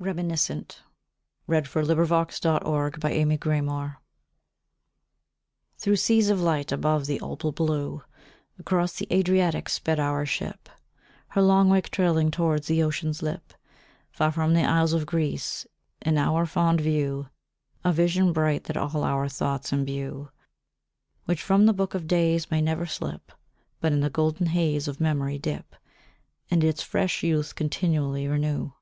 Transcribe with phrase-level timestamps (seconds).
[0.00, 0.60] ddening morn
[1.52, 1.66] are scrolled.
[1.76, 3.46] February 22, 1888.
[3.46, 3.96] REMINISCENT
[5.82, 8.02] THROUGH seas of light above the opal blue
[8.58, 10.70] Across the Adriatic sped our ship,
[11.28, 13.52] Her long wake trailing towards the ocean's lip,
[14.10, 15.66] Far from the isles of Greece;
[16.00, 17.28] in our fond view
[17.84, 20.30] A vision bright that all our thoughts embue;
[21.26, 23.32] Which from the Book of Days may never slip
[23.80, 25.76] But in the golden haze of memory dip,
[26.50, 28.72] And its fresh youth continually renew.